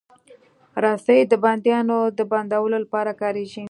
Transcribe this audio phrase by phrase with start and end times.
[0.83, 3.59] رسۍ د بندیانو د بندولو لپاره کارېږي.